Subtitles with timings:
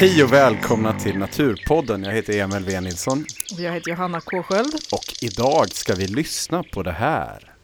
[0.00, 2.02] Hej och välkomna till Naturpodden.
[2.04, 4.74] Jag heter Emil V Nilsson Och Jag heter Johanna K Sköld.
[4.92, 7.54] och idag ska vi lyssna på det här.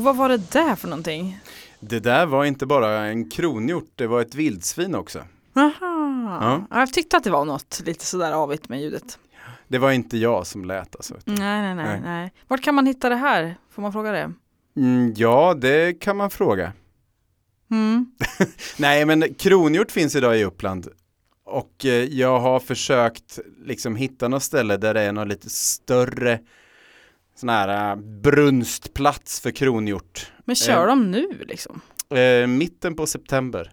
[0.00, 1.40] Och vad var det där för någonting?
[1.80, 5.18] Det där var inte bara en kronhjort, det var ett vildsvin också.
[5.54, 5.70] Aha.
[6.40, 6.66] Ja.
[6.70, 6.78] Ja.
[6.80, 9.18] Jag tyckte att det var något lite sådär avigt med ljudet.
[9.68, 11.14] Det var inte jag som lät alltså.
[11.24, 12.00] Nej, nej, nej, Nej.
[12.04, 12.32] nej.
[12.48, 13.56] Vart kan man hitta det här?
[13.70, 14.32] Får man fråga det?
[14.76, 16.72] Mm, ja, det kan man fråga.
[17.70, 18.06] Mm.
[18.78, 20.88] Nej, men kronhjort finns idag i Uppland.
[21.44, 26.40] Och eh, jag har försökt liksom hitta något ställe där det är något lite större
[27.40, 30.32] sån här eh, brunstplats för kronhjort.
[30.44, 30.86] Men kör Eh.
[30.86, 31.80] de nu liksom?
[32.14, 33.72] Eh, mitten på september.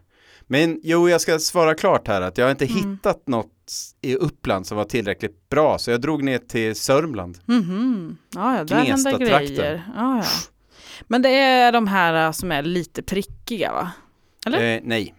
[0.50, 2.78] Men jo, jag ska svara klart här att jag har inte Mm.
[2.92, 3.54] hittat något
[4.02, 5.78] i Uppland som var tillräckligt bra.
[5.78, 7.38] Så jag drog ner till Sörmland.
[7.46, 8.18] Mhm.
[8.36, 9.84] Ja, ja, där händer grejer.
[9.96, 10.24] Ja, ja.
[11.08, 13.92] Men det är de här äh, som är lite prickiga va?
[14.46, 14.76] Eller?
[14.76, 15.14] Eh, nej,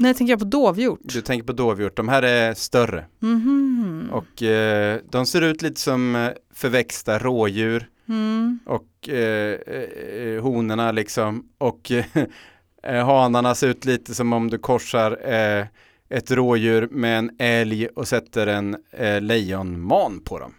[0.00, 1.00] Nej, tänker jag på dovhjort.
[1.02, 1.96] du tänker på dovhjort.
[1.96, 3.06] De här är större.
[3.20, 4.10] Mhm.
[4.12, 7.88] Och eh, de ser ut lite som eh, förväxta rådjur.
[8.08, 8.58] Mm.
[8.66, 11.48] Och eh, eh, honorna liksom.
[11.58, 11.92] Och
[12.82, 15.66] eh, hanarna ser ut lite som om du korsar eh,
[16.08, 20.54] ett rådjur med en älg och sätter en eh, lejonman på dem.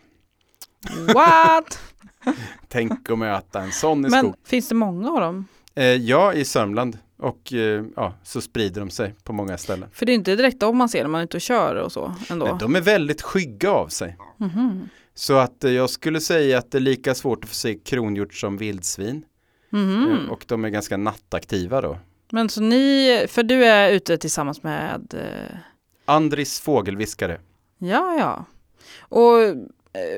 [1.14, 1.80] What?
[2.68, 4.36] Tänk att möta en sån i Men skog.
[4.46, 5.46] finns det många av dem?
[5.76, 6.98] Eh, ja, i Sörmland.
[7.22, 9.90] Och eh, ja, så sprider de sig på många ställen.
[9.94, 11.92] För det är inte direkt om man ser när man är ute och kör och
[11.92, 12.46] så ändå.
[12.46, 14.18] Men de är väldigt skygga av sig.
[14.38, 14.90] Mhm.
[15.14, 18.34] Så att eh, jag skulle säga att det är lika svårt att få se kronhjort
[18.34, 19.26] som vildsvin.
[19.70, 20.12] Mhm.
[20.12, 21.98] Eh, och de är ganska nattaktiva då.
[22.32, 25.58] Men så ni, för du är ute tillsammans med, eh,
[26.06, 27.40] Andris fågelviskare.
[27.78, 28.46] ja ja.
[29.00, 29.38] Och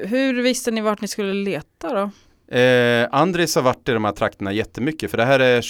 [0.05, 2.11] hur visste ni vart ni skulle leta då?
[2.59, 5.63] Eh, Andris har varit i de här trakterna jättemycket för det här är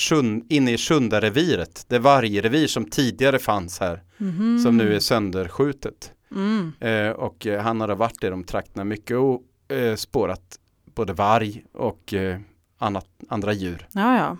[0.53, 1.85] inne i Sjundareviret.
[1.87, 4.59] Det vargrevir som tidigare fanns här Mhm.
[4.59, 6.11] som nu är sönderskjutet.
[6.31, 6.73] Mm.
[6.79, 9.41] Eh, och eh, han har varit i de trakterna mycket och
[9.75, 10.41] eh, spårat
[10.95, 12.39] både varg och eh,
[12.77, 13.87] annat, andra djur.
[13.91, 14.37] Ja ja.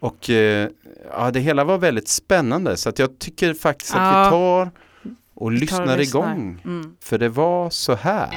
[0.00, 0.68] Och eh,
[1.10, 4.24] ja, det hela var väldigt spännande så att jag tycker faktiskt att Ja.
[4.24, 4.70] vi tar
[5.34, 6.20] och Vi tar lyssnar och lyssnar.
[6.20, 6.60] igång.
[6.64, 6.96] Mm.
[7.00, 8.28] För det var så här.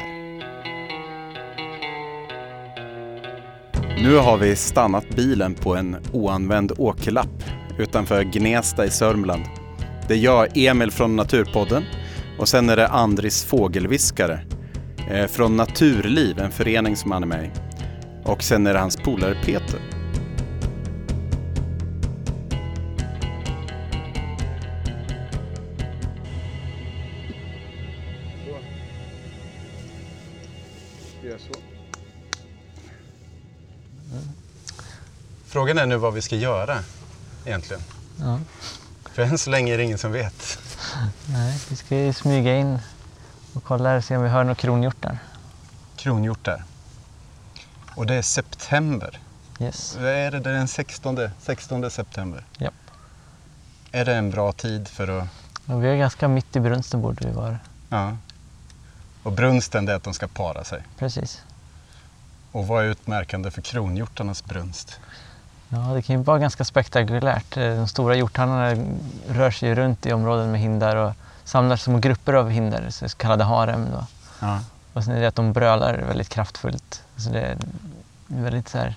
[4.04, 7.44] Nu har vi stannat bilen på en oanvänd åkerlapp
[7.78, 9.44] utanför Gnesta i Sörmland.
[10.08, 11.84] Det är jag, Emil från Naturpodden
[12.40, 14.40] och sen är det Andris fågelviskare
[15.12, 17.50] eh, från Naturliv, en förening som han är med i.
[18.24, 19.80] Och sen är det hans polare Peter.
[35.46, 36.80] Frågan är nu vad vi ska göra
[37.46, 37.84] egentligen.
[38.20, 38.40] Ja.
[39.14, 40.60] För än så länge är det ingen som vet.
[41.26, 42.80] Nej, vi ska ju smyga in
[43.54, 45.20] och kolla och se om vi hör några kronhjortar.
[45.96, 46.64] Kronhjortar.
[47.96, 49.20] Och det är september.
[49.60, 49.96] Yes.
[49.96, 50.40] Vad är det?
[50.40, 52.46] Den 16, 16 september.
[52.58, 52.74] Japp.
[53.92, 55.28] Är det en bra tid för att...
[55.66, 57.60] Och vi är ganska mitt i brunsten borde vi vara.
[57.90, 58.18] Ja.
[59.24, 60.84] Och brunsten det är att de ska para sig.
[60.98, 61.42] Precis.
[62.52, 65.00] Och vad är utmärkande för kronhjortarnas brunst?
[65.70, 67.58] Ja, det kan ju vara ganska spektakulärt.
[67.58, 68.84] Eh, De stora hjorthanarna
[69.28, 71.14] rör sig runt i områden med hindar och
[71.44, 73.88] samlar små grupper av hinder, så kallade harem.
[73.92, 74.06] Då.
[74.40, 74.60] Ja.
[74.94, 77.04] Och sen är det att de brölar väldigt kraftfullt.
[77.18, 77.58] Så det är
[78.28, 78.96] väldigt så här,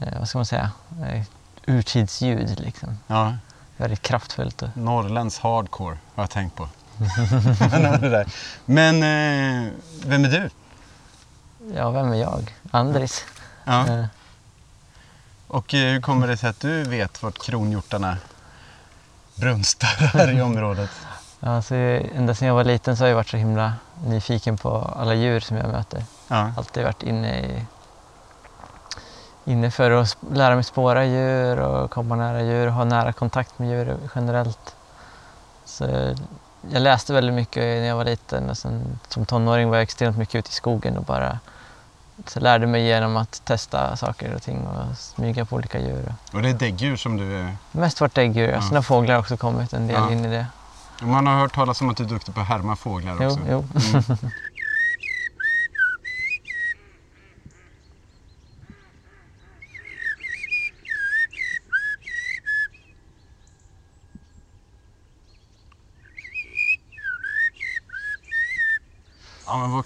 [0.00, 0.70] eh, vad ska man säga,
[1.06, 1.22] eh,
[1.66, 2.98] urtidsljud liksom.
[3.06, 3.34] ja.
[3.76, 4.62] Väldigt kraftfullt.
[4.62, 6.68] Och, Norrlands hardcore har jag tänkt på.
[8.64, 9.00] Men
[10.04, 10.50] vem är du?
[11.74, 12.56] Ja, vem är jag?
[12.70, 13.24] Andris.
[13.64, 13.86] Ja.
[13.86, 14.04] Eh,
[15.48, 18.16] Och eh, hur kommer det sig att du vet vart kronhjortarna
[19.34, 20.90] brunstar i området.
[21.40, 23.72] Ja, alltså, ända sedan jag var liten så har jag varit så himla
[24.06, 26.04] nyfiken på alla djur som jag möter.
[26.28, 26.52] Ja.
[26.56, 27.64] Alltid varit inne i
[29.44, 33.58] inne för att lära mig spåra djur och komma nära djur och ha nära kontakt
[33.58, 34.74] med djur generellt.
[35.64, 36.14] Så
[36.72, 40.16] jag läste väldigt mycket när jag var liten och sen som tonåring var jag extremt
[40.18, 41.38] mycket ute i skogen och bara
[42.26, 46.14] så lärde mig genom att testa saker och ting och smyga på olika djur.
[46.32, 47.48] Och det är däggdjur som du.
[47.72, 48.62] Mest varit däggdjur, Ja.
[48.62, 50.12] sen har fåglar också kommit en del Ja.
[50.12, 50.46] in i det.
[51.02, 53.40] Man har hört talas om att du är duktig på att härma fåglar Jo, också.
[53.50, 53.64] jo.
[53.92, 54.04] Mm.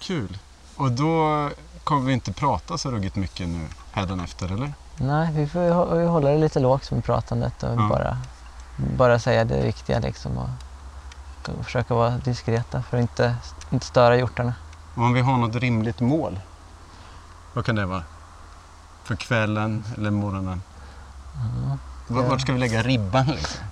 [0.03, 0.37] kul.
[0.77, 1.49] Och då
[1.83, 4.73] kommer vi inte prata så ruggigt mycket nu hädanefter eller?
[4.97, 7.87] Nej, vi får ju hålla det lite lågt med pratandet och Ja.
[7.89, 8.17] bara,
[8.97, 10.49] bara säga det viktiga liksom och
[11.57, 13.35] och försöka vara diskreta för att inte,
[13.69, 14.53] inte störa hjortarna.
[14.95, 16.39] Om vi har något rimligt mål.
[17.53, 18.03] Vad kan det vara?
[19.03, 20.61] För kvällen eller morgonen?
[21.35, 21.77] Ja.
[22.07, 23.65] V- Vart ska vi lägga ribban liksom?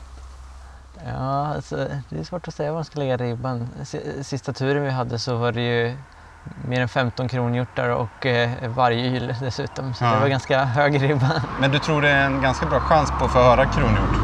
[1.08, 1.76] Ja, alltså,
[2.10, 3.70] det är svårt att säga var man ska lägga ribban.
[3.86, 5.98] Si- Sista turen vi hade så var det ju
[6.44, 9.94] mer än 15 kronhjortar och eh, vargyl dessutom.
[9.94, 10.14] Så Ja.
[10.14, 11.44] det var ganska hög ribba.
[11.60, 14.16] Men du tror det är en ganska bra chans på att få höra kronhjort?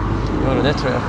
[0.46, 1.08] Jo, det tror jag på.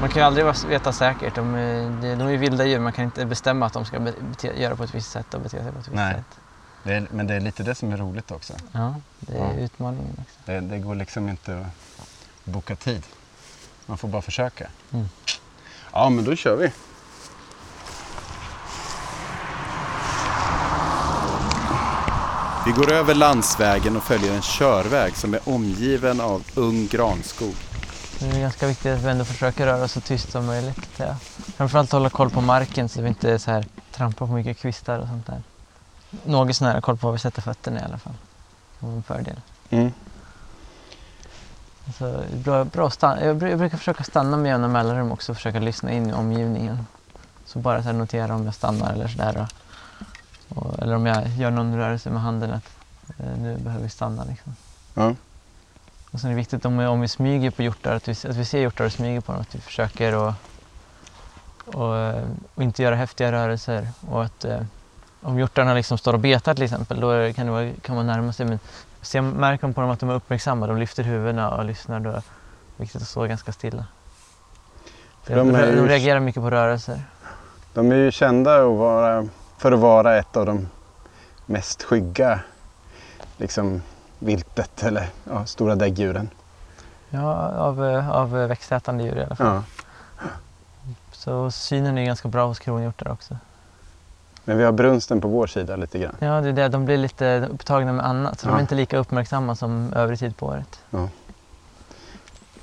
[0.00, 1.34] Man kan ju aldrig veta säkert.
[1.34, 4.14] De, är- de är ju vilda djur, man kan inte bestämma att de ska be-
[4.20, 6.14] bete, göra på ett visst sätt och bete sig på ett visst Nej.
[6.14, 6.38] sätt.
[6.82, 8.52] Det är, men det är lite det som är roligt också.
[8.72, 9.52] Ja, det är Ja.
[9.52, 10.16] utmaningen.
[10.20, 10.34] Också.
[10.44, 11.66] Det, det går liksom inte
[12.00, 12.08] att
[12.44, 13.02] boka tid.
[13.86, 14.66] Man får bara försöka.
[14.92, 15.08] Mm.
[15.92, 16.72] Ja, men då kör vi.
[22.66, 27.54] Vi går över landsvägen och följer en körväg som är omgiven av ung granskog.
[28.18, 30.88] Det är ganska viktigt att vi ändå försöker röra oss så tyst som möjligt.
[30.96, 31.14] jag.
[31.56, 34.98] Framförallt hålla koll på marken så att vi inte så här, trampar på mycket kvistar
[34.98, 35.42] och sånt där.
[36.24, 38.14] Något sån här koll på var vi sätter fötterna i alla fall.
[38.78, 39.40] Det var en fördel.
[39.70, 39.92] Mm.
[41.98, 42.90] Så, det är bra, bra
[43.20, 46.86] jag brukar försöka stanna med jämna mellanrum också och försöka lyssna in i omgivningen.
[47.46, 49.46] Så bara så här notera om jag stannar eller sådär.
[50.84, 52.70] Och, och, eller om jag gör någon rörelse med handen att
[53.18, 54.24] eh, nu behöver vi stanna.
[54.24, 54.56] Liksom.
[54.94, 55.14] Ja.
[56.10, 58.36] Och sen är det viktigt om vi, om vi smyger på hjortar, att vi, att
[58.36, 60.34] vi ser hjortar och smyger på dem, att vi försöker att
[61.66, 63.88] och, eh, och inte göra häftiga rörelser.
[64.10, 64.60] Och att eh,
[65.22, 68.46] om hjortarna liksom står och betar till exempel, då kan, vara, kan man närma sig.
[68.46, 68.58] Men
[69.02, 72.10] ser, märker man på dem att de är uppmärksamma, de lyfter huvudena och lyssnar, då
[72.10, 72.22] är det
[72.76, 73.86] viktigt att stå ganska stilla.
[75.26, 77.02] De, de de, reagerar mycket på rörelser.
[77.74, 79.28] De är ju kända att vara,
[79.58, 80.68] för att vara ett av de
[81.46, 82.40] mest skygga
[83.36, 83.82] liksom,
[84.18, 86.30] viltet eller ja, stora däggdjuren.
[87.10, 89.46] Ja, av, eh, av växtätande djur i alla fall.
[89.46, 89.62] Ja.
[91.12, 93.36] Så synen är ganska bra hos kronhjortar också.
[94.44, 96.14] Men vi har brunsten på vår sida lite grann.
[96.18, 96.68] Ja, det är det.
[96.68, 98.56] De blir lite upptagna med annat, så de Ja.
[98.56, 100.80] är inte lika uppmärksamma som övrig tid på året.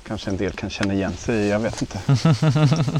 [0.06, 2.00] Kanske en del kan känna igen sig jag vet inte.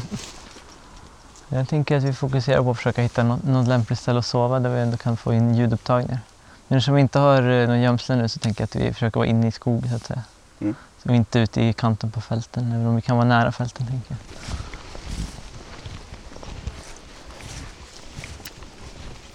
[1.53, 4.59] Jag tänker att vi fokuserar på att försöka hitta något, något lämpligt ställe att sova
[4.59, 6.19] där vi ändå kan få in ljudupptagningar.
[6.67, 9.19] Men eftersom vi inte har eh, någon gömsle nu så tänker jag att vi försöker
[9.19, 10.23] vara inne i skog så att säga.
[10.61, 10.75] Mm.
[10.97, 13.51] Så vi är inte ute i kanten på fälten, även om vi kan vara nära
[13.51, 14.17] fälten tänker jag.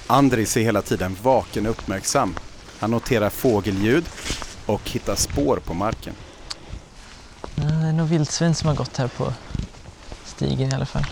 [0.07, 2.35] Andris är hela tiden vaken och uppmärksam.
[2.81, 4.05] Han noterar fågelljud
[4.67, 6.15] och hittar spår på marken.
[7.55, 9.33] Det är nog vildsvin som har gått här på
[10.25, 11.05] stigen i alla fall.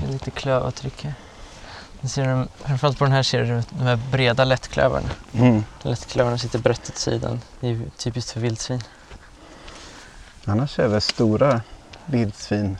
[0.00, 1.06] Det är lite klövavtryck
[2.02, 5.10] ser du, framförallt på den här ser du de här breda lättklövarna.
[5.32, 5.64] Mm.
[5.82, 7.40] Lättklövarna sitter brett åt sidan.
[7.60, 8.80] Det är typiskt för vildsvin.
[10.44, 11.60] Annars är väl stora
[12.06, 12.78] vildsvin,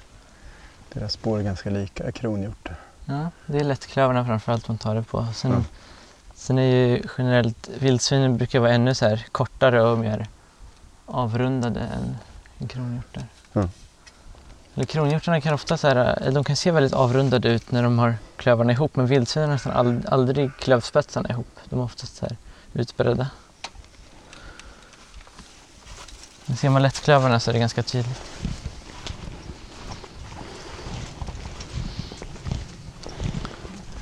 [0.92, 2.68] deras spår är ganska lika kronhjort.
[3.04, 5.26] Ja, det är lättklövarna framförallt man tar det på.
[5.34, 5.62] Sen, Ja.
[6.34, 10.26] sen är ju generellt vildsvinen brukar vara ännu så här kortare och mer
[11.06, 12.16] avrundade än,
[12.58, 13.24] än kronhjortar.
[13.52, 13.68] Ja.
[14.78, 17.98] Eller kronhjortarna kan ofta så här, eh, de kan se väldigt avrundade ut när de
[17.98, 21.46] har klövarna ihop men vildsvinen har nästan ald- aldrig klövspetsarna ihop.
[21.64, 22.36] De är oftast så här
[22.72, 23.26] utbredda.
[26.46, 28.22] Men ser man lättklövarna så är det ganska tydligt.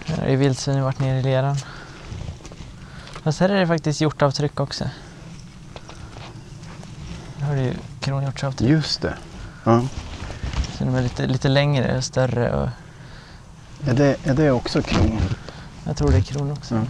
[0.06, 1.56] Här har ju vildsvinen varit nere i leran.
[3.22, 4.84] Fast här är det faktiskt hjortavtryck också.
[7.38, 8.70] Här har du ju kronhjortsavtryck.
[8.70, 9.14] Just det.
[9.64, 9.82] Ja.
[10.78, 12.68] De är lite, lite längre och större och
[13.88, 15.18] Är, det är det också kron?
[15.86, 16.74] jag tror det är kron också.
[16.74, 16.82] Ja.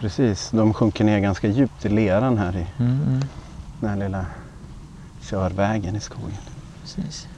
[0.00, 3.24] Precis, de sjunker ner ganska djupt i leran här i Mm, mm.
[3.80, 4.26] den här lilla
[5.22, 6.38] körvägen i skogen.
[6.82, 7.28] Precis.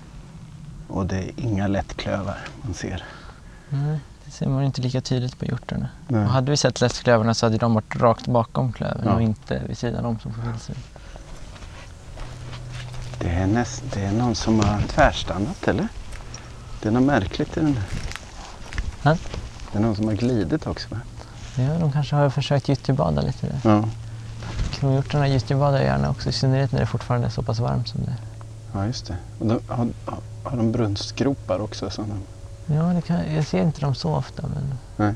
[0.88, 3.04] Och det är inga lättklövar man ser.
[3.68, 5.88] Nej, det ser man inte lika tydligt på hjortarna.
[6.08, 6.20] Nej.
[6.24, 9.12] Och hade vi sett lättklövarna så hade de varit rakt bakom klövern Ja.
[9.14, 10.76] och inte vid sidan om som på vildsvin.
[13.18, 15.88] Det är, näst, det är någon som har tvärstannat eller?
[16.82, 17.84] Det är något märkligt i den där.
[19.02, 19.16] Ja.
[19.72, 21.00] Det är någon som har glidit också va?
[21.56, 23.60] Ja, de kanske har försökt gyttjebada lite där.
[23.70, 23.84] Ja,
[24.70, 28.10] Kronhjortarna gyttjebadar gärna också, i synnerhet när det fortfarande är så pass varmt som det
[28.10, 28.16] är.
[28.80, 29.16] ja just det.
[29.38, 29.88] De, har,
[30.44, 31.90] har- de brunstgropar också?
[31.90, 32.22] Som de,
[32.74, 34.74] Ja, kan, jag ser inte dem så ofta men...
[34.96, 35.14] Nej.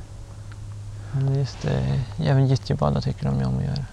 [1.12, 3.84] Men just det, även gyttjebada tycker de om att göra.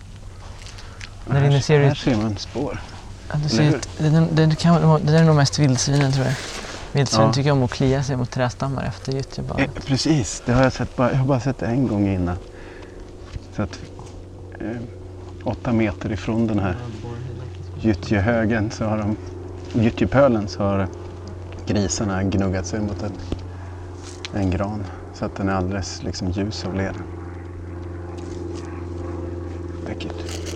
[1.31, 2.81] Här, inne ser här ser man spår.
[3.43, 3.79] Du ser,
[4.31, 6.36] det, kan, där är nog mest vildsvinen tror jag.
[6.91, 7.33] Vildsvin Ja.
[7.33, 9.86] tycker om att klia sig mot trästammar efter Eh, gyttjebadet.
[9.86, 12.36] precis, det har jag sett bara, jag har bara sett det en gång innan.
[13.55, 13.79] Så att
[14.59, 14.67] eh,
[15.43, 16.75] åtta meter ifrån den här
[17.81, 19.15] gyttjehögen så har de,
[19.83, 20.88] gyttjepölen så har
[21.67, 23.12] grisarna gnuggat sig mot en,
[24.41, 24.83] en gran
[25.13, 26.93] så att den är alldeles liksom ljus av lera.
[29.88, 30.48] Läckert.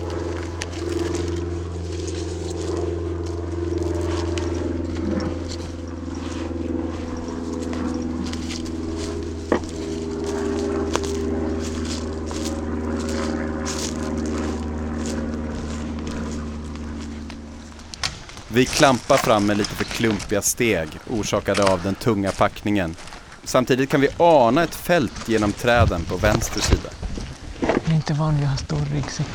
[18.54, 22.96] Vi klampar fram med lite för klumpiga steg orsakade av den tunga packningen.
[23.44, 26.88] Samtidigt kan vi ana ett fält genom träden på vänster sida.
[27.60, 29.26] Jag är inte van vid att ha stor ryggsäck.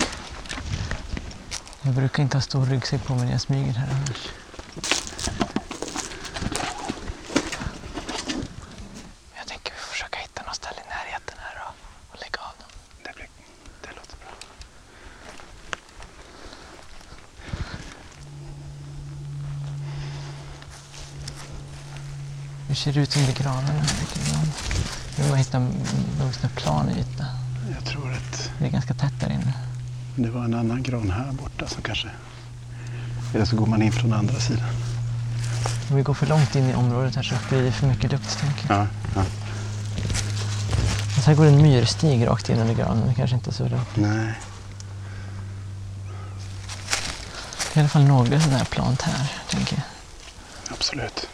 [1.81, 4.27] Jag brukar inte ha stor ryggsäck på mig när jag smyger här annars.
[9.37, 11.73] Jag tänker vi får försöka hitta något ställe i närheten här och,
[12.13, 12.69] och lägga av dem.
[13.03, 13.27] Det, blir,
[13.81, 14.29] det låter bra.
[22.67, 23.83] Hur ser ut under granarna?
[25.15, 25.73] Vi vill hitta en
[26.55, 27.25] plan yta.
[27.75, 29.53] Jag tror att Det är ganska tätt där inne.
[30.15, 32.07] det var en annan gran här borta som kanske...
[33.33, 34.69] Eller så går man in från andra sidan.
[35.89, 38.39] Om vi går för långt in i området här så blir det för mycket lukt
[38.39, 38.79] tänker jag.
[38.81, 39.23] Ja, ja.
[41.23, 43.07] Så här går en myrstig rakt in under granen.
[43.07, 43.79] Det kanske inte är så bra.
[43.95, 44.33] Nej.
[47.73, 49.83] Det är i alla fall några sådana här plant här, tänker jag.
[50.73, 51.27] Absolut.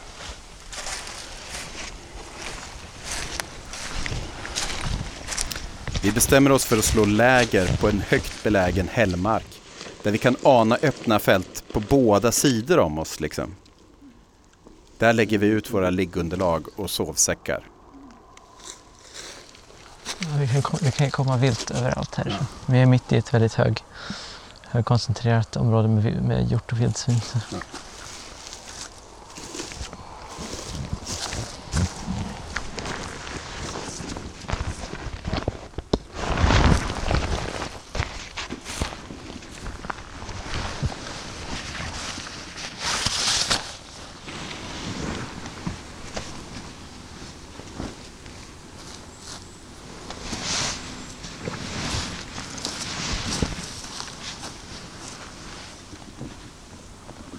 [6.06, 9.62] Vi bestämmer oss för att slå läger på en högt belägen hällmark.
[10.04, 13.56] Där vi kan ana öppna fält på båda sidor om oss liksom.
[14.98, 17.68] Där lägger vi ut våra liggunderlag och sovsäckar.
[20.40, 22.36] Vi kan, det kan komma vilt överallt här.
[22.66, 23.84] Vi är mitt i ett väldigt hög,
[24.68, 27.22] högkoncentrerat område med, med hjort och vildsvin.
[27.22, 27.40] Så.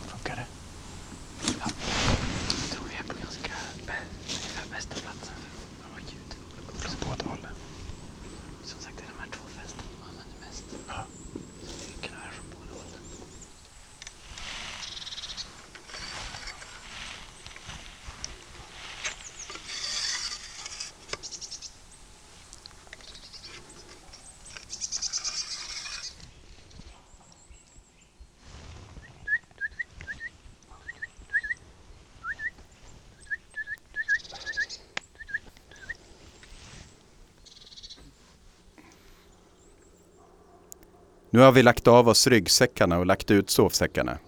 [0.09, 0.47] Funkar det?
[1.61, 1.71] Jag
[2.71, 5.35] tror vi är på ganska ungefär bästa platsen
[5.81, 6.31] för att ha ljud.
[6.79, 7.55] Från båda hållen.
[8.65, 10.65] Som sagt, det är de här två fälten man använder mest.
[10.89, 11.05] Ja.
[11.87, 13.01] Vi kan höra från båda hållen.
[41.37, 44.19] Nu har vi lagt av oss ryggsäckarna och lagt ut sovsäckarna.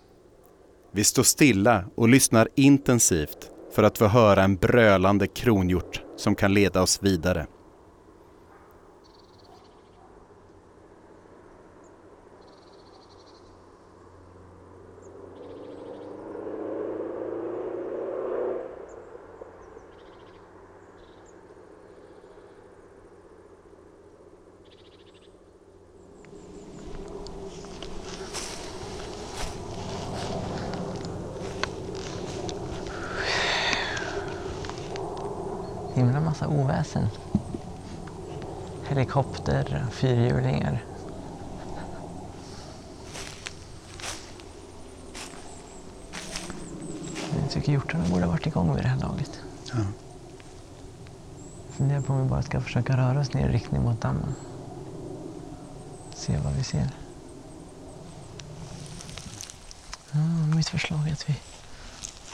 [0.93, 6.55] Vi står stilla och lyssnar intensivt för att få höra en brölande kronhjort som kan
[6.55, 7.47] leda oss vidare.
[35.99, 36.21] Himla
[36.89, 37.09] oväsen.
[38.89, 40.85] Helikopter, fyrhjulingar.
[47.41, 49.31] Jag tycker hjortarna borde ha varit igång vid det här laget.
[49.73, 49.79] Ja.
[51.71, 54.35] Funderar på om vi bara ska försöka röra oss ner i riktning mot dammen.
[56.15, 56.91] Se vad vi ser.
[60.13, 60.19] Ja,
[60.57, 61.37] mitt förslag är att vi,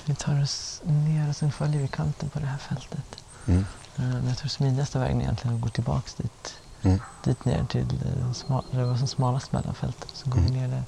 [0.05, 3.25] vi tar oss ner och sen följer vi kanten på det här fältet.
[3.47, 3.65] Mm.
[3.97, 6.55] Eh, Men jag tror smidigaste vägen är egentligen att gå tillbaks dit.
[6.83, 7.01] Mm.
[7.25, 8.35] Dit ner till eh, den
[8.71, 10.09] det var som smalast mellan fälten.
[10.15, 10.53] Så går Mm.
[10.53, 10.83] vi ner där.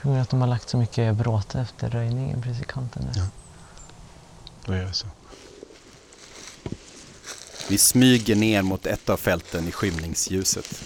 [0.00, 3.02] På grund av att de har lagt så mycket bråte efter röjningen precis i kanten
[3.12, 3.20] där.
[3.20, 3.26] Ja.
[4.66, 5.06] Då gör vi så.
[7.68, 10.82] Vi smyger ner mot ett av fälten i skymningsljuset.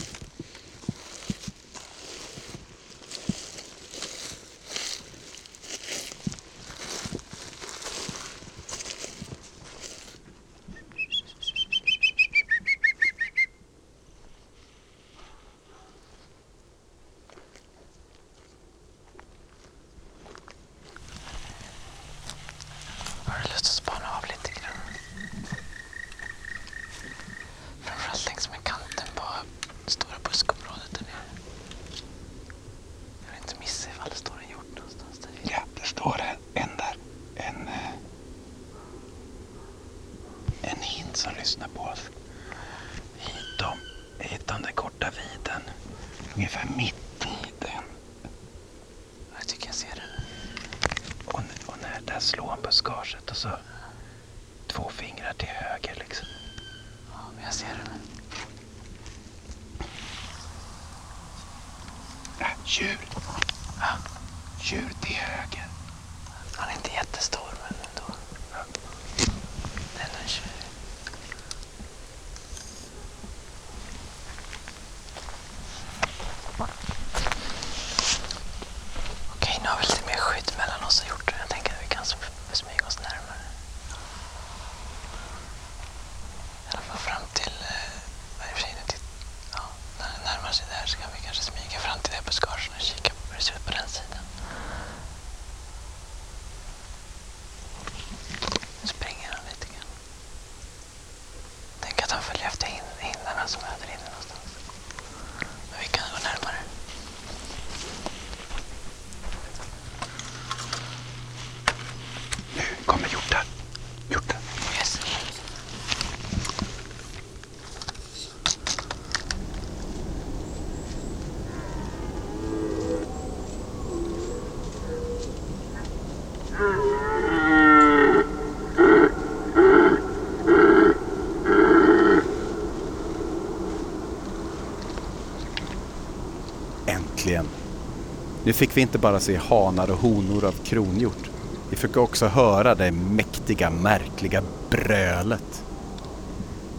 [138.56, 141.30] Fick vi inte bara se hanar och honor av kronhjort.
[141.70, 145.62] Vi fick också höra det mäktiga, märkliga brölet.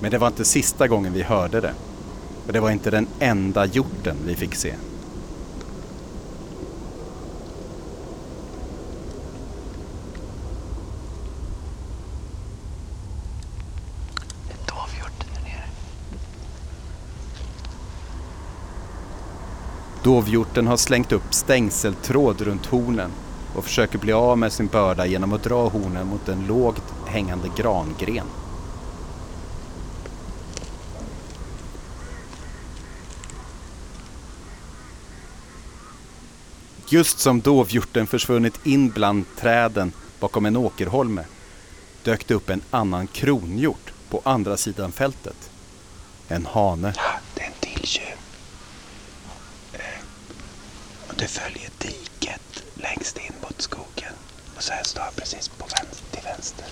[0.01, 1.73] Men det var inte sista gången vi hörde det.
[2.47, 4.73] Och det var inte den enda hjorten vi fick se.
[14.47, 15.69] Det är dovhjorten där nere.
[20.07, 23.11] Dovhjorten har slängt upp stängseltråd runt hornen
[23.55, 27.49] och försöker bli av med sin börda genom att dra hornen mot en lågt hängande
[27.57, 28.27] grangren.
[36.89, 41.25] Just som dovhjorten försvunnit in bland träden bakom en åkerholme
[42.03, 45.49] dök det upp en annan kronhjort på andra sidan fältet.
[46.27, 46.93] En hane.
[46.95, 48.17] Ja, det är en till tjuv.
[51.27, 54.13] Och följer diket längst in mot skogen.
[54.55, 56.65] Och så här står jag precis på vänster, till vänster.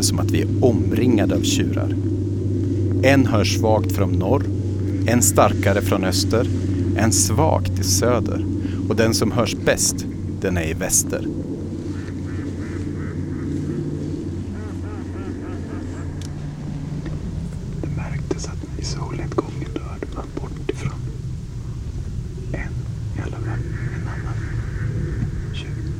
[0.00, 1.94] Det som att vi är omringade av tjurar.
[3.02, 4.44] En hörs svagt från norr,
[5.06, 6.46] en starkare från öster,
[6.96, 8.44] en svagt i söder
[8.88, 10.06] och den som hörs bäst,
[10.40, 11.26] den är i väster.
[17.82, 21.00] Det märktes att i solnedgången då hörde man bortifrån
[22.52, 22.72] en
[23.16, 23.60] i alla fall,
[23.94, 24.34] en annan
[25.54, 25.90] tjur.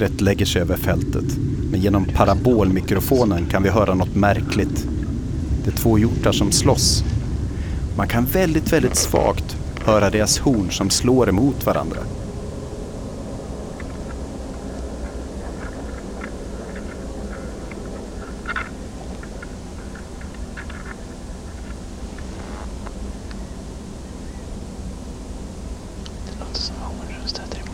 [0.00, 1.24] Mörkret lägger sig över fältet,
[1.70, 4.86] men genom parabolmikrofonen kan vi höra något märkligt.
[5.64, 7.04] Det är två hjortar som slåss.
[7.96, 11.98] Man kan väldigt, väldigt svagt höra deras horn som slår emot varandra.
[26.26, 27.66] Det låter som hornen stöter emot.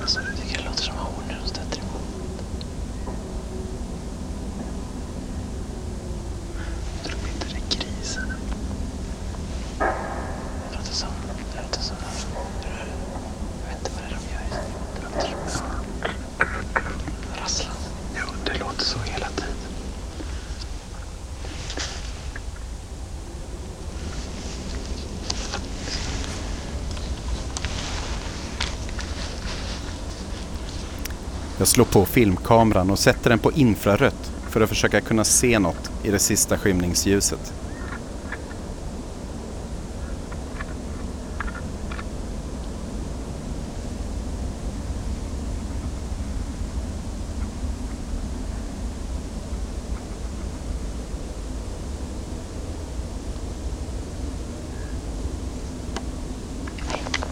[0.00, 2.02] Alltså, jag tycker det låter som hornen stöter emot.
[7.04, 8.34] Tror inte det är grisarna.
[9.78, 11.08] Det låter som...
[11.54, 11.96] Det låter som...
[13.62, 14.44] Jag vet inte vad det är de gör.
[14.94, 15.66] Det låter som...
[17.42, 17.76] Rasslan.
[18.16, 19.52] Jo, det låter så hela tiden.
[31.62, 35.90] Jag slår på filmkameran och sätter den på infrarött för att försöka kunna se något
[36.02, 37.52] i det sista skymningsljuset.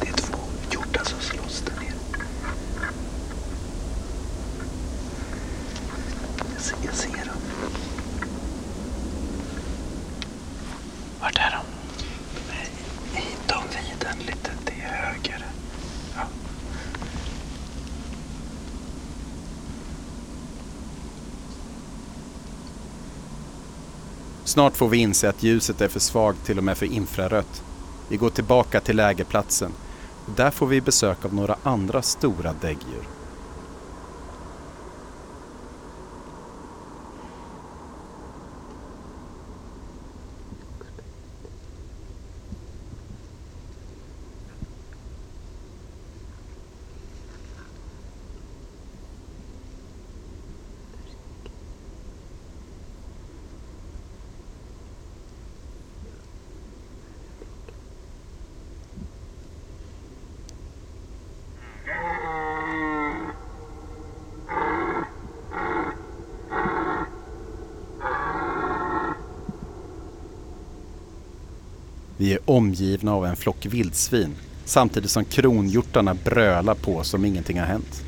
[0.01, 0.39] Det är två
[0.71, 1.95] hjortar som slåss där nere.
[6.55, 7.37] Jag ser, jag ser dem.
[11.21, 11.63] Vart är de?
[12.47, 12.53] De
[13.17, 15.47] är i de viden lite till höger.
[16.15, 16.23] Ja.
[24.51, 27.63] Snart får vi inse att ljuset är för svagt till och med för infrarött.
[28.09, 29.73] Vi går tillbaka till lägerplatsen.
[30.37, 33.05] Där får vi besök av några andra stora däggdjur.
[72.21, 72.39] Vi är
[72.81, 78.05] omgivna av en flock vildsvin samtidigt som kronhjortarna brölar på som ingenting har hänt.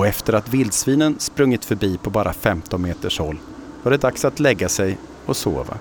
[0.00, 3.38] Och efter att vildsvinen sprungit förbi på bara 15 meters håll
[3.82, 5.78] var det dags att lägga sig och sova.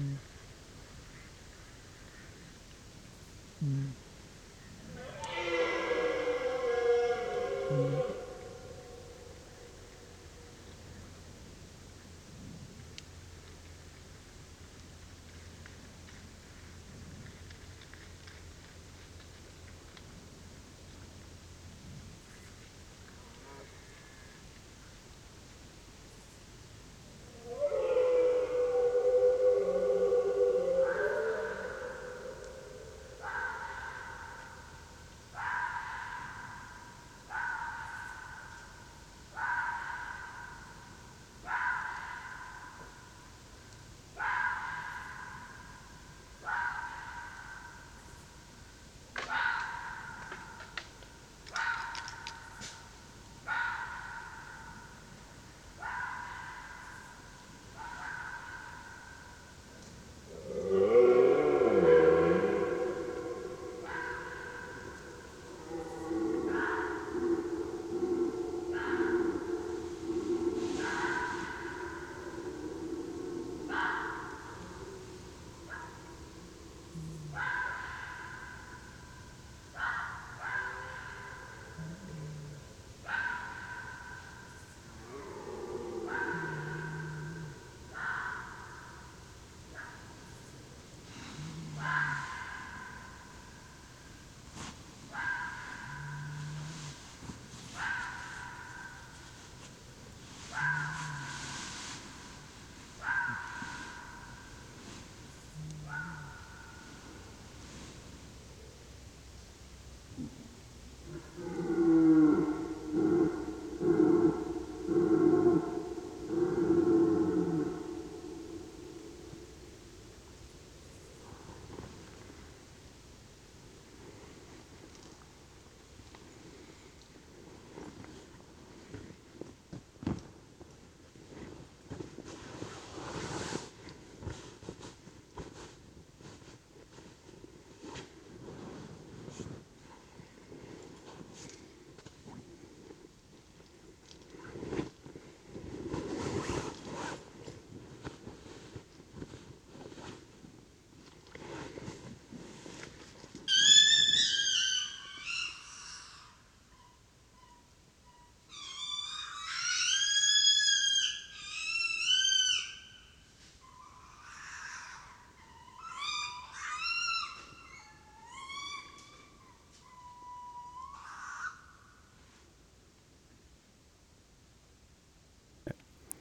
[0.00, 0.29] Mm.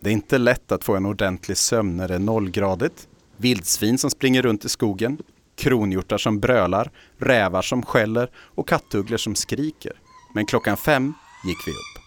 [0.01, 3.07] Det är inte lätt att få en ordentlig sömn när det är nollgradigt.
[3.37, 5.17] Vildsvin som springer runt i skogen,
[5.55, 9.93] kronhjortar som brölar, rävar som skäller och kattugglor som skriker.
[10.33, 11.13] Men klockan fem
[11.45, 11.99] gick vi upp.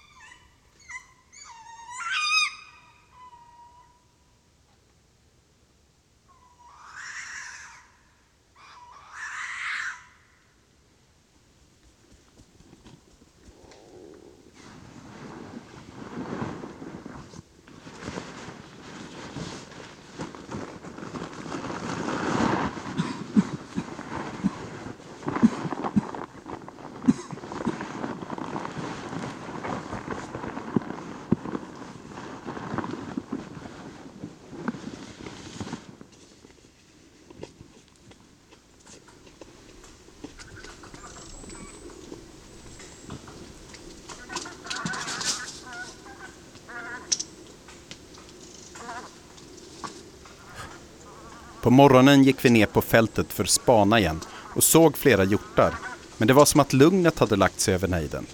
[51.62, 54.21] På morgonen gick vi ner på fältet för att spana igen
[54.55, 55.75] och såg flera hjortar.
[56.19, 58.27] Men det var som att lugnet hade lagt sig över nejden.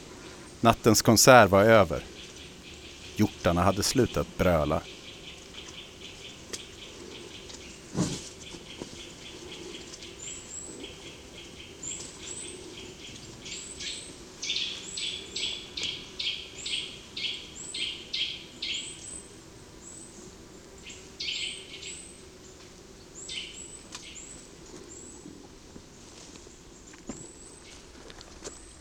[0.60, 2.02] Nattens konsert var över.
[3.16, 4.80] Hjortarna hade slutat bröla.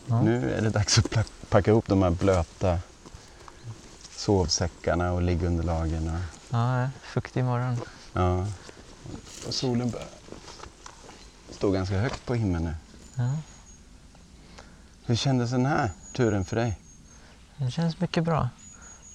[0.08, 0.22] Ja.
[0.22, 1.24] Nu är det dags att pla-
[1.68, 2.78] packa ihop de här blöta
[4.16, 6.08] sovsäckarna och liggunderlagen.
[6.08, 7.76] Och, Ja, fuktig morgon.
[8.12, 8.46] ja.
[9.46, 10.08] och solen börjar
[11.50, 12.74] stå ganska högt på himlen nu.
[13.16, 13.30] Ja.
[15.06, 16.78] Hur kändes den här turen för dig?
[17.56, 18.48] Det känns mycket bra.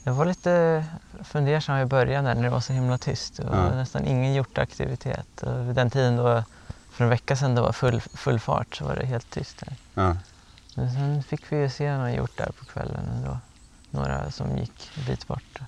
[0.03, 0.85] Jag var lite
[1.23, 3.39] fundersam i början när det var så himla tyst.
[3.39, 3.75] Var Ja.
[3.75, 5.43] nästan ingen hjortaktivitet.
[5.43, 6.43] Och vid den tiden då,
[6.91, 9.75] för en vecka sedan, det var full, full fart så var det helt tyst här.
[9.93, 10.17] Ja.
[10.75, 13.37] Men sen fick vi ju se några hjortar på kvällen ändå.
[13.89, 15.59] Några som gick en bit bort.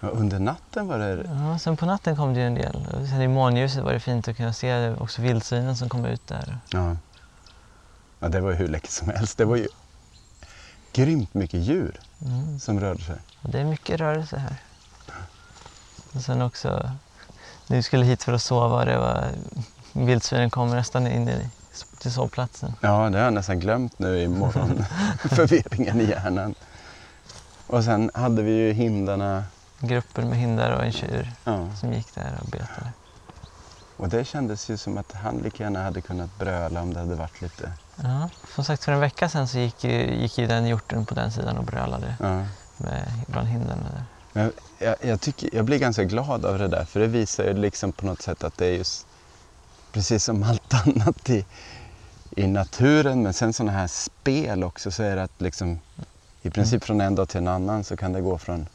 [0.00, 1.24] Ja, Under natten var det...
[1.28, 2.76] Ja, sen på natten kom det ju en del.
[2.76, 6.26] Och sen i månljuset var det fint att kunna se också vildsvinen som kom ut
[6.26, 6.58] där.
[6.70, 6.96] Ja.
[8.20, 9.38] ja, det var ju hur läckert som helst.
[9.38, 9.68] Det var ju
[10.92, 12.60] grymt mycket djur Mm.
[12.60, 13.16] som rörde sig.
[13.42, 14.56] Och det är mycket rörelse här.
[16.14, 16.90] Och sen också,
[17.66, 19.28] när vi skulle hit för att sova, det var,
[19.92, 21.48] vildsvinen kom nästan in i,
[21.98, 22.72] till sovplatsen.
[22.80, 24.84] Ja, det har jag nästan glömt nu i morgon.
[25.18, 26.54] Förvirringen i hjärnan.
[27.66, 29.44] Och sen hade vi ju hindarna.
[29.80, 31.68] Grupper med hindar och en tjur Ja.
[31.80, 32.92] som gick där och betade.
[33.96, 37.14] Och det kändes ju som att han lika gärna hade kunnat bröla om det hade
[37.14, 37.72] varit lite...
[38.02, 41.32] Ja, som sagt, för en vecka sedan så gick gick ju den hjorten på den
[41.32, 42.44] sidan och brölade Ja.
[42.76, 44.04] med, bland hindarna där.
[44.32, 47.54] Men jag, jag, tycker, jag blir ganska glad av det där för det visar ju
[47.54, 49.06] liksom på något sätt att det är just
[49.94, 51.44] precis som allt annat i,
[52.36, 55.78] i naturen men sen sådana här spel också så är det att liksom
[56.42, 58.66] i princip från en dag till en annan så kan det gå från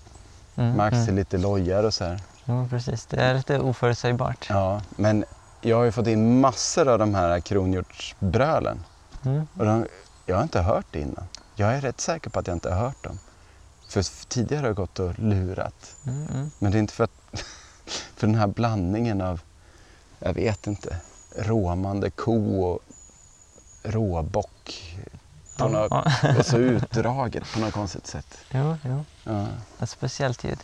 [0.55, 1.15] Mm, max till mm.
[1.15, 2.21] lite lojar och så här.
[2.45, 3.05] Jo, precis.
[3.05, 4.47] Det är lite oförutsägbart.
[4.49, 5.25] Ja, men
[5.61, 8.83] jag har ju fått in massor av de här kronhjortsbrölen
[9.25, 9.47] Mm.
[9.57, 9.85] och de,
[10.25, 11.23] jag har inte hört det innan.
[11.55, 13.19] Jag är rätt säker på att jag inte har hört dem.
[13.89, 15.95] För tidigare har jag gått och lurat.
[16.07, 16.51] Mm, mm.
[16.59, 17.11] Men det är inte för att...
[18.15, 19.41] För den här blandningen av,
[20.19, 20.97] jag vet inte,
[21.35, 22.79] råmande ko och
[23.83, 24.95] råbock.
[25.57, 25.91] På Ja, något,
[26.23, 26.37] ja.
[26.39, 28.37] och så utdraget på något konstigt sätt.
[28.51, 29.05] Jo, jo.
[29.23, 29.47] Ja,
[29.79, 30.59] Ett speciellt ljud.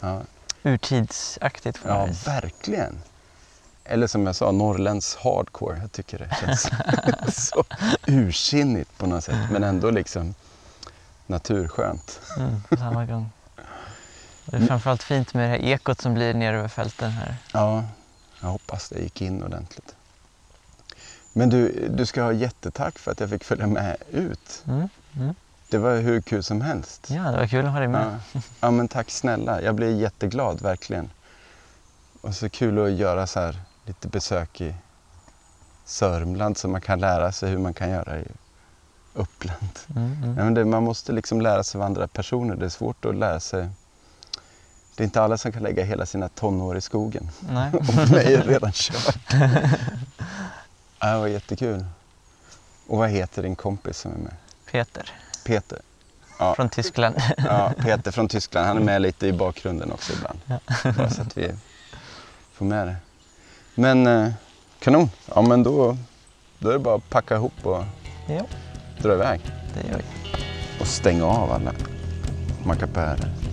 [0.00, 0.20] ja,
[0.62, 2.26] Urtidsaktigt på ja vis.
[2.26, 2.98] verkligen.
[3.84, 5.78] Eller som jag sa, norrländsk hardcore.
[5.78, 6.70] Jag tycker det känns
[7.50, 7.64] så
[8.06, 9.50] ursinnigt på något sätt.
[9.50, 10.34] Men ändå liksom
[11.26, 12.20] naturskönt.
[12.36, 13.30] Mm, på samma gång.
[14.44, 17.36] Det är framförallt fint med det här ekot som blir ner över fälten här.
[17.52, 17.84] Ja,
[18.40, 19.94] jag hoppas det gick in ordentligt.
[21.32, 24.64] Men du, du ska ha jättetack för att jag fick följa med ut.
[24.66, 25.34] Mm, mm.
[25.68, 27.10] Det var hur kul som helst.
[27.10, 28.18] Ja, det var kul att ha dig med.
[28.32, 28.40] Ja.
[28.60, 29.62] ja, men tack snälla.
[29.62, 31.10] Jag blir jätteglad, verkligen.
[32.20, 33.56] Och så kul att göra så här
[33.86, 34.74] lite besök i
[35.84, 38.24] Sörmland så man kan lära sig hur man kan göra i
[39.14, 39.78] Uppland.
[39.96, 40.38] Mm, mm.
[40.38, 42.56] Ja, men det, man måste liksom lära sig av andra personer.
[42.56, 43.68] Det är svårt att lära sig.
[44.96, 47.30] Det är inte alla som kan lägga hela sina tonår i skogen.
[47.40, 47.70] Nej.
[47.74, 49.34] Och mig är redan kört.
[51.00, 51.84] ja, det var jättekul.
[52.86, 54.34] Och vad heter din kompis som är med?
[54.70, 55.12] Peter
[55.44, 55.78] Peter.
[56.38, 56.54] Ja.
[56.54, 57.16] från Tyskland.
[57.36, 58.66] Ja, Peter från Tyskland.
[58.66, 60.38] Han är med lite i bakgrunden också ibland.
[60.96, 61.54] Bara så att vi
[62.52, 62.96] får med det.
[63.74, 64.32] Men eh,
[64.78, 65.10] kanon.
[65.34, 65.96] Ja, men då,
[66.58, 67.84] då är det bara att packa ihop och
[68.28, 68.48] jo,
[69.02, 69.40] dra iväg.
[69.74, 70.04] det gör vi.
[70.80, 71.72] Och stänga av alla
[72.64, 73.49] mackapärer.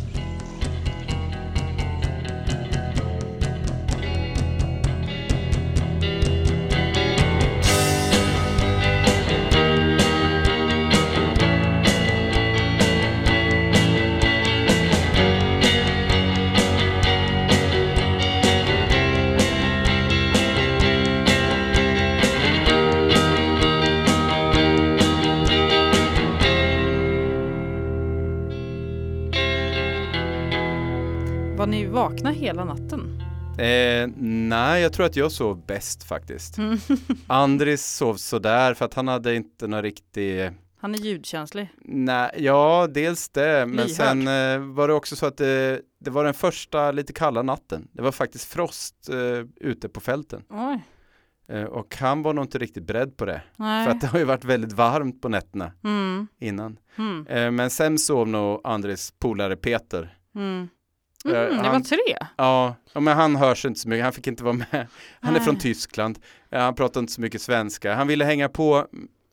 [32.38, 33.22] Hela natten?
[33.60, 34.10] Eh,
[34.48, 36.58] nej, jag tror att jag sov bäst faktiskt.
[36.58, 36.78] Mm.
[37.28, 41.70] Andris sov sådär för att han hade inte någon riktig Han är ljudkänslig.
[41.82, 43.90] Nej, ja, dels det, men Lyhörd.
[43.90, 47.88] sen eh, var det också så att det, det var den första lite kalla natten.
[47.92, 50.82] Det var faktiskt frost eh, ute på fälten Oj.
[51.58, 53.42] eh, och han var nog inte riktigt beredd på det.
[53.56, 53.86] Nej.
[53.86, 56.28] För att det har ju varit väldigt varmt på nätterna Mm.
[56.40, 56.78] innan.
[56.98, 57.28] Mm.
[57.28, 60.18] Eh, men sen sov nog Andris polare Peter.
[60.36, 60.68] Mm.
[61.26, 61.98] Eh, Mm, det var han- tre.
[62.36, 64.88] Ja, men han hörs inte så mycket, han fick inte vara med.
[65.22, 65.42] Han är Nej.
[65.42, 66.20] från Tyskland,
[66.52, 67.96] han pratar inte så mycket svenska.
[67.96, 68.88] Han ville hänga på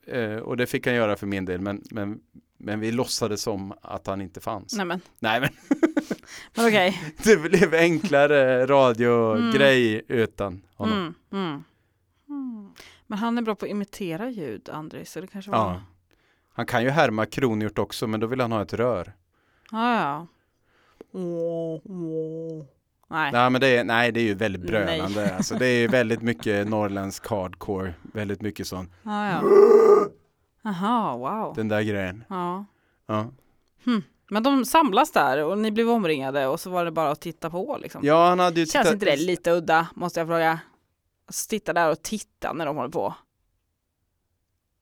[0.07, 2.19] eh, och det fick han göra för min del, men, men,
[2.59, 4.77] men vi låtsades som att han inte fanns.
[4.77, 5.51] Nej men, Nej men
[6.55, 7.03] men okej.
[7.25, 10.99] det blev enklare radiogrej utan honom.
[10.99, 11.15] Mm.
[11.47, 11.65] Mm.
[12.29, 12.71] Mm.
[13.07, 15.13] Men han är bra på att imitera ljud, Andris.
[15.13, 15.59] Så det kanske var...
[15.59, 15.83] Ja.
[16.55, 19.13] Han kan ju härma kronhjort också men då vill han ha ett rör.
[19.71, 20.27] Ja, ja.
[23.09, 23.33] Nej.
[23.33, 24.71] Nej men det är, nej, det är ju väldigt Nej.
[24.71, 25.37] brölande.
[25.37, 27.95] Alltså, det är väldigt mycket norrländsk hardcore.
[28.03, 28.93] Väldigt mycket sån.
[29.03, 29.43] Ja, ja.
[30.63, 31.55] Jaha, wow.
[31.55, 32.25] Den där grejen.
[32.29, 32.65] Ja.
[33.07, 33.31] Ja,
[34.31, 37.51] Men de samlas där och ni blev omringade och så var det bara att titta
[37.51, 38.01] på liksom.
[38.05, 40.61] ja han hade ju Känns inte det lite udda, måste jag fråga?
[41.29, 43.15] Att sitta där och titta när de håller på.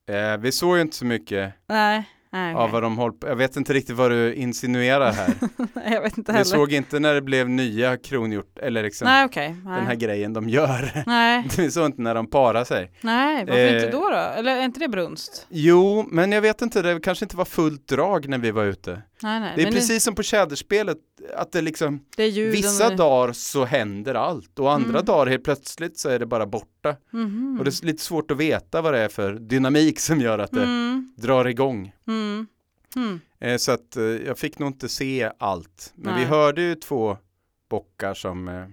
[0.07, 2.55] Eh, vi såg ju inte så mycket Nej, nej.
[2.55, 2.72] av okej.
[2.72, 3.26] vad de håller på.
[3.28, 5.35] Jag vet inte riktigt vad du insinuerar här.
[5.93, 6.45] jag vet inte vi heller.
[6.51, 9.49] såg inte när det blev nya kronhjort eller liksom Nej, okej.
[9.49, 9.97] den här Nej.
[9.97, 11.03] grejen de gör.
[11.07, 12.91] Nej, vi såg inte när de parar sig.
[13.01, 13.74] nej, varför Eh.
[13.74, 14.16] inte då då?
[14.16, 15.47] Eller är inte det brunst?
[15.51, 19.03] Jo, men jag vet inte, det kanske inte var fullt drag när vi var ute.
[19.23, 19.53] Nej, nej.
[19.57, 20.99] Det är precis som på tjäderspelet,
[21.37, 25.05] att det liksom det ljuden Vissa och- dagar så händer allt och andra Mm.
[25.05, 26.97] dagar helt plötsligt så är det bara borta.
[27.11, 27.57] Mhm.
[27.59, 30.51] Och det är lite svårt att veta vad det är för dynamik som gör att
[30.51, 31.93] det Mm, drar igång.
[32.07, 32.47] mm,
[32.97, 33.20] mm.
[33.41, 35.93] Eh, så att eh, jag fick nog inte se allt.
[35.95, 36.29] Men vi Nej.
[36.29, 37.16] hörde ju två
[37.70, 38.64] bockar som eh,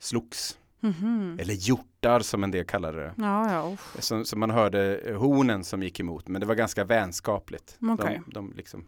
[0.00, 0.58] slogs.
[0.80, 1.36] Mhm.
[1.40, 3.12] Eller hjortar som en del kallar det.
[3.16, 3.76] Ja, ja.
[4.00, 6.28] Som, som man hörde eh, hornen som gick emot.
[6.28, 7.76] Men det var ganska vänskapligt.
[7.80, 8.20] Okej.
[8.26, 8.84] De, de liksom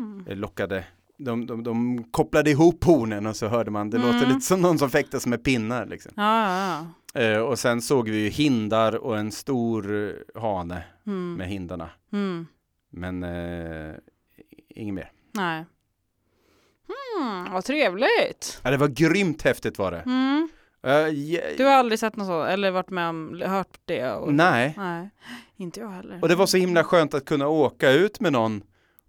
[0.00, 0.24] Mm.
[0.26, 0.84] eh, lockade
[1.16, 4.12] de, de, de kopplade ihop hornen och så hörde man, det Mm.
[4.12, 5.86] låter lite som någon som fäktas med pinnar.
[5.86, 6.12] Liksom.
[6.16, 7.20] Ja, ja, ja.
[7.20, 11.34] Eh, och sen såg vi ju hindar och en stor eh, hane Mm.
[11.34, 11.90] med hindarna.
[12.12, 12.46] Mm.
[12.90, 13.94] Men eh,
[14.68, 15.12] inget mer.
[15.32, 15.64] Nej.
[17.20, 18.60] Mm, vad trevligt.
[18.64, 20.04] Ja, det var grymt häftigt var det.
[21.10, 24.10] Je- Du har aldrig sett något sånt, eller varit med om, hört det?
[24.12, 24.34] Och...
[24.34, 25.10] Nej, Nej,
[25.56, 26.18] inte jag heller.
[26.22, 28.62] och det var så himla skönt att kunna åka ut med någon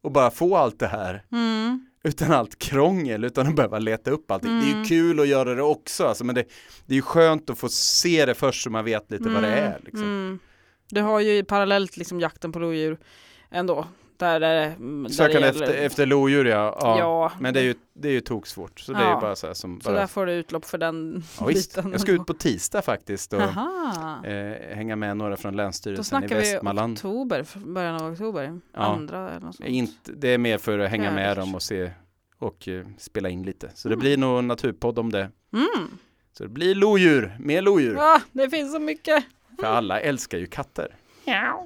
[0.04, 1.86] och bara få allt det här Mm.
[2.04, 4.60] utan allt krångel, utan att behöva leta upp allting.
[4.60, 4.86] Det är ju Mm.
[4.86, 6.44] kul att göra det också, alltså, men det,
[6.86, 9.50] det är ju skönt att få se det först så man vet lite vad det
[9.50, 9.80] är.
[9.84, 10.04] Liksom.
[10.04, 10.40] Mm.
[10.90, 12.98] Du har ju parallellt liksom jakten på lodjur
[13.52, 13.88] ändå.
[14.22, 14.76] Där, där,
[15.10, 16.78] Sökande det efter, efter lodjur ja.
[16.82, 17.00] ja.
[17.00, 19.16] Ja, Men det är ju, det är ju toksvårt, så det är Ja.
[19.16, 20.00] ju bara så här som så bara...
[20.00, 21.76] där får du utlopp för den Ja, visst.
[21.76, 21.92] biten.
[21.92, 26.06] Jag ska ut på tisdag faktiskt och eh, hänga med några från Då Länsstyrelsen i
[26.28, 26.94] snackar vi Västmanland.
[26.98, 28.60] oktober, början av oktober.
[28.74, 28.80] Ja.
[28.80, 29.70] Andra eller något sånt.
[29.70, 31.92] Inte, det är mer för att hänga med dem och se
[32.40, 33.70] och eh, spela in lite.
[33.76, 34.00] Så det Mm.
[34.02, 35.30] blir nog en naturpodd om det.
[35.54, 35.68] Mm.
[36.38, 37.98] Så det blir lodjur, mer lodjur.
[38.00, 39.24] Ah, det finns så mycket.
[39.60, 40.96] För alla älskar ju katter.
[41.26, 41.66] Ja.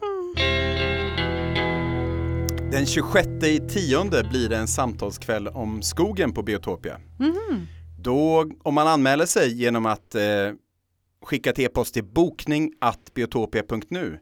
[2.76, 7.00] Den 26 i tionde blir det en samtalskväll om skogen på Biotopia.
[7.20, 7.68] Mhm.
[8.00, 10.22] Då, om man anmäler sig genom att eh,
[11.26, 12.74] skicka ett e-post till bokning
[13.14, 14.20] biotopia.nu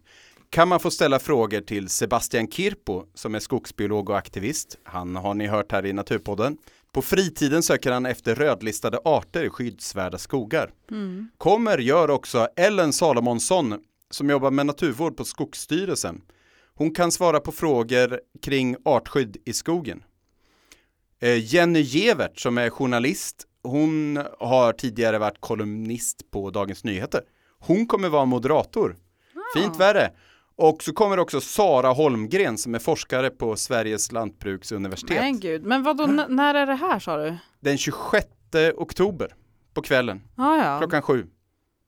[0.50, 4.78] kan man få ställa frågor till Sebastian Kirpo som är skogsbiolog och aktivist.
[4.84, 6.58] Han har ni hört här i Naturpodden.
[6.92, 10.72] På fritiden söker han efter rödlistade arter i skyddsvärda skogar.
[10.92, 11.30] Mm.
[11.38, 13.76] Kommer gör också Ellen Salomonsson
[14.12, 16.22] som jobbar med naturvård på Skogsstyrelsen.
[16.76, 20.04] Hon kan svara på frågor kring artskydd i skogen.
[21.22, 27.22] Eh, Jenny Gevert som är journalist, hon har tidigare varit kolumnist på Dagens Nyheter.
[27.60, 28.96] Hon kommer vara moderator.
[29.56, 30.12] Fint värre.
[30.56, 35.18] Och så kommer också Sara Holmgren som är forskare på Sveriges lantbruksuniversitet.
[35.22, 37.36] Men gud, men vad då, när är det här sa du?
[37.60, 38.28] Den 26
[38.76, 39.36] oktober
[39.74, 41.28] på kvällen, Ah, ja, klockan sju,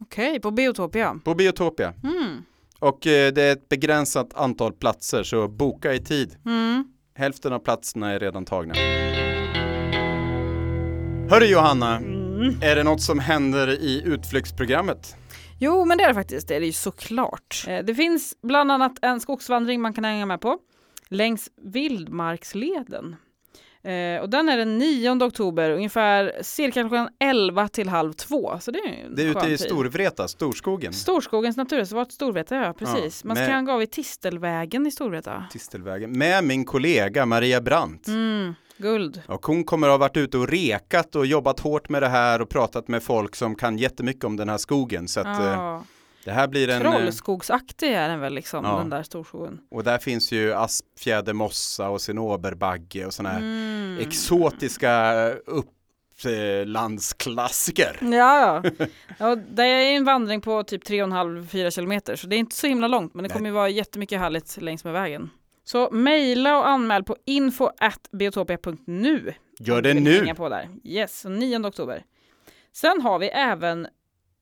[0.02, 1.20] okej, på Biotopia.
[1.24, 1.94] på Biotopia.
[2.04, 2.44] Mm.
[2.80, 6.36] Och eh, det är ett begränsat antal platser så boka i tid.
[6.46, 6.84] Mm.
[7.16, 8.74] Hälften av platserna är redan tagna.
[11.30, 12.56] Hörru Johanna, Mm.
[12.62, 15.16] är det något som händer i utflyktsprogrammet?
[15.60, 16.48] Jo, men det är det faktiskt.
[16.48, 17.64] Det är det ju såklart.
[17.68, 20.58] Eh, Det finns bland annat en skogsvandring man kan hänga med på
[21.10, 23.16] längs Vildmarksleden.
[23.86, 28.58] Eh, och den är den 9 oktober, ungefär cirka klockan 11 till halv två.
[28.62, 29.58] Så det är Det är ute i.
[29.58, 33.22] Storvreta, Storskogen, Storskogens naturreservat Storvreta, ja precis.
[33.24, 35.44] Ja, man med- ska gå vid Tistelvägen i Storvreta.
[35.52, 38.08] Tistelvägen, med min kollega Maria Brandt.
[38.08, 38.54] Mm.
[38.78, 39.22] Guld.
[39.28, 42.42] Och hon kommer att ha varit ute och rekat och jobbat hårt med det här
[42.42, 45.08] och pratat med folk som kan jättemycket om den här skogen.
[45.08, 45.84] Så att eh, Ja.
[46.26, 46.86] Det här blir en...
[46.86, 48.78] eh, Trollskogsaktig är den väl liksom, Ja.
[48.78, 49.60] den där storsjoen.
[49.72, 53.98] Och där finns ju aspfjädermossa och cinnoberbagge och sådana här Mm.
[54.00, 55.14] exotiska
[55.46, 57.98] upplandsklassiker.
[58.02, 58.72] Ja, ja.
[59.18, 62.88] ja, det är en vandring på typ 3,5-4 kilometer så det är inte så himla
[62.88, 63.38] långt men det Nej.
[63.38, 65.30] kommer ju vara jättemycket härligt längs med vägen.
[65.64, 67.70] Så mejla och anmäl på info
[68.12, 69.34] biotopia.nu.
[69.60, 70.34] Gör det nu!
[70.36, 70.70] På där.
[70.84, 72.04] Yes, så 9 oktober.
[72.74, 73.88] Sen har vi även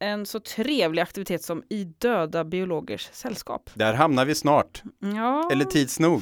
[0.04, 3.70] en så trevlig aktivitet som I döda biologers sällskap.
[3.74, 4.84] Där hamnar vi snart,
[5.16, 6.22] Ja, eller tids nog.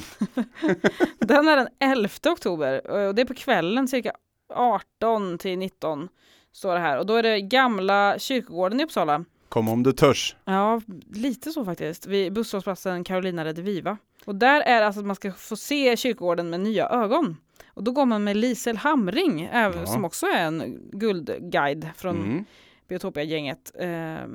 [1.18, 4.12] den är den 11 oktober och det är på kvällen cirka
[4.54, 6.08] 18 till 19
[6.52, 9.24] står det här och då är det gamla kyrkogården i Uppsala.
[9.48, 10.36] Kom om du törs.
[10.44, 10.80] Ja,
[11.14, 12.06] lite så faktiskt.
[12.06, 13.96] Vid busshållplatsen Carolina Rediviva.
[14.24, 17.36] Och där är alltså att man ska få se kyrkogården med nya ögon.
[17.74, 19.86] Och då går man med Lisel Hamring, Ja.
[19.86, 22.44] som också är en guldguide från Mm.
[22.88, 24.26] Biotopia-gänget, eh,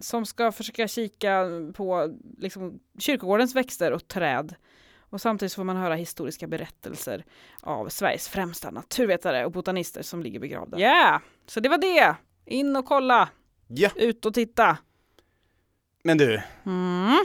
[0.00, 1.44] som ska försöka kika
[1.74, 4.54] på liksom, kyrkogårdens växter och träd.
[5.10, 7.24] Och samtidigt får man höra historiska berättelser
[7.62, 10.78] av Sveriges främsta naturvetare och botanister som ligger begravda.
[10.78, 11.20] Ja, yeah!
[11.46, 12.14] så det var det!
[12.44, 13.28] In och kolla,
[13.68, 14.78] Ja, ut och titta.
[16.04, 17.24] men du, Mm.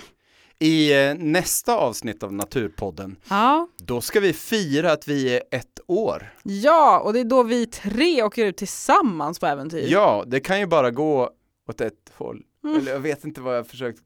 [0.61, 3.67] I eh, nästa avsnitt av Naturpodden, Ja.
[3.77, 6.33] då ska vi fira att vi är ett år.
[6.43, 9.87] ja, och det är då vi tre åker ut tillsammans på äventyr.
[9.91, 11.29] Ja, det kan ju bara gå
[11.69, 12.41] åt ett håll.
[12.63, 12.77] Mm.
[12.79, 13.99] Eller jag vet inte vad jag försökt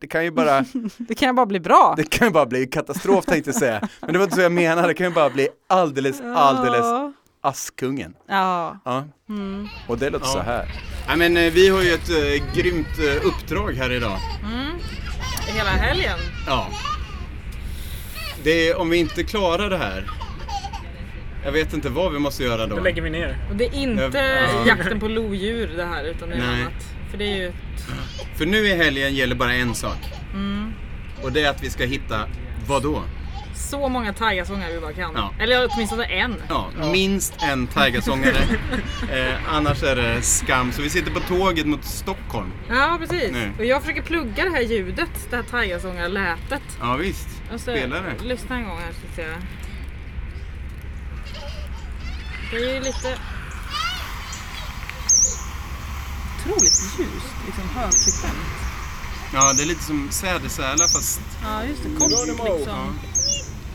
[0.00, 0.64] det kan ju bara,
[0.98, 1.94] Det kan ju bara bli bra.
[1.96, 3.88] det kan ju bara bli katastrof tänkte jag säga.
[4.00, 7.12] Men det var inte så jag menade, det kan ju bara bli alldeles, alldeles Ja.
[7.40, 8.14] Askungen.
[8.28, 8.78] Ja.
[8.84, 9.68] Ja, Mm.
[9.88, 10.32] och det låter Ja.
[10.32, 10.68] så här.
[11.08, 14.18] Nej men eh, vi har ju ett eh, grymt eh, uppdrag här idag.
[14.52, 14.76] Mm.
[15.46, 16.18] Hela helgen.
[16.46, 16.68] Ja.
[18.44, 20.04] Det är, om vi inte klarar det här,
[21.44, 22.76] jag vet inte vad vi måste göra då.
[22.76, 23.38] Då lägger vi ner.
[23.50, 24.18] Och det är inte
[24.54, 24.66] Ja.
[24.66, 26.60] jakten på lodjur det här utan det är Nej.
[26.62, 26.84] annat.
[27.10, 27.52] För det är ju...
[28.36, 29.98] För nu i helgen gäller bara en sak.
[30.34, 30.72] Mm.
[31.22, 32.20] Och det är att vi ska hitta,
[32.66, 33.02] vad då?
[33.56, 35.12] Så många taigasångare vi bara kan.
[35.14, 35.32] Ja.
[35.40, 36.42] Eller åtminstone en.
[36.48, 38.36] Ja, minst en taigasångare.
[39.12, 40.72] eh, annars är det skam.
[40.72, 42.52] Så vi sitter på tåget mot Stockholm.
[42.68, 43.32] Ja, precis.
[43.32, 43.52] Nej.
[43.58, 46.62] Och jag försöker plugga det här ljudet, det här taigasångarlätet.
[46.80, 48.24] Ja visst, Och så- spelar det.
[48.24, 49.28] Lyssna en gång här ska vi se.
[52.50, 53.18] Det är ju lite...
[56.40, 58.36] Otroligt ljust, liksom högfrekvent.
[59.34, 61.20] Ja, det är lite som sädesärla fast...
[61.44, 61.88] Ja, just det.
[61.98, 62.10] Kort
[62.56, 62.98] liksom.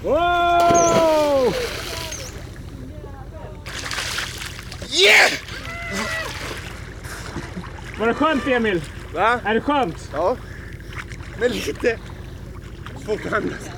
[0.03, 1.53] Wow!
[4.89, 5.31] Yeah!
[7.99, 8.81] Var det skönt Emil?
[9.13, 9.39] Va?
[9.45, 10.09] Är det skönt?
[10.13, 10.37] Ja.
[11.39, 11.99] Men lite...
[13.05, 13.69] Svårt att andas.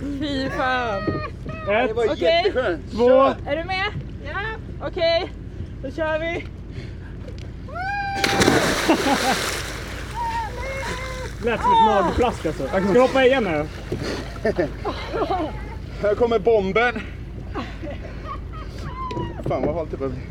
[0.00, 1.02] Fy fan.
[1.70, 2.90] Ett, Okej, jätteskönt.
[2.92, 3.86] två, är du med?
[4.24, 4.40] Ja,
[4.86, 5.32] okej.
[5.82, 6.44] Då kör vi.
[11.46, 12.68] lät som ett magplask alltså.
[12.68, 13.66] Ska du hoppa igen nu?
[16.02, 17.00] Här kommer bomben.
[19.48, 20.22] Fan vad halt det börjar bli.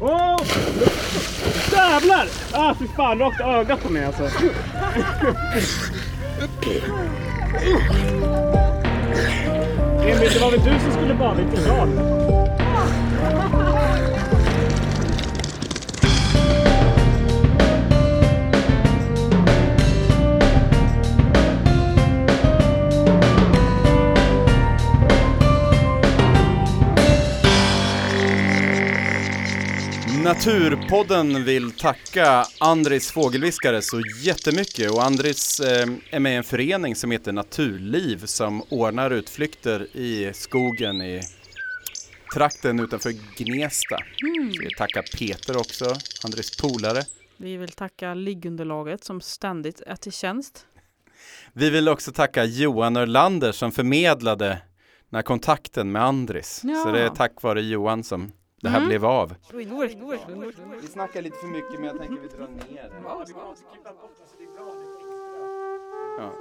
[0.00, 0.36] Åh!
[1.72, 2.26] Jävlar!
[2.52, 4.22] Ah fy fan, rakt ögat på mig alltså.
[10.02, 11.88] Emil, det var väl du som skulle bada, inte jag?
[30.28, 36.96] Naturpodden vill tacka Andris Fågelviskare så jättemycket och Andris eh, är med i en förening
[36.96, 41.20] som heter Naturliv som ordnar utflykter i skogen i
[42.34, 43.96] trakten utanför Gnesta.
[43.96, 47.02] Så vi tackar Peter också, Andris polare.
[47.36, 50.66] Vi vill tacka liggunderlaget som ständigt är till tjänst.
[51.52, 54.46] Vi vill också tacka Johan Örlander som förmedlade
[55.10, 56.60] den här kontakten med Andris.
[56.64, 56.74] Ja.
[56.74, 58.88] Så det är tack vare Johan som det här Mm.
[58.88, 59.34] blev av.
[60.80, 62.90] Vi snackar lite för mycket men jag tänker vi drar ner
[66.18, 66.32] Ja.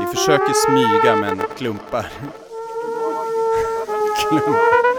[0.00, 2.06] Vi försöker smyga men klumpar.
[4.28, 4.91] Klumpar.